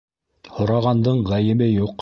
Һорағандың 0.55 1.23
ғәйебе 1.31 1.73
юҡ. 1.73 1.89